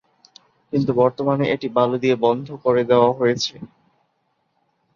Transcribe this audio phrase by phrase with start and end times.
[0.73, 3.55] কিন্তু বর্তমানে এটি বালু দিয়ে বন্ধ করে দেওয়া হয়েছে।